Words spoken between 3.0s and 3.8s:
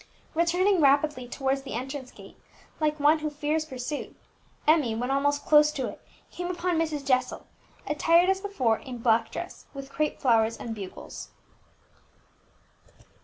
who fears